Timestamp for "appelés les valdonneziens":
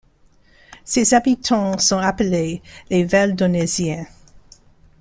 1.99-4.07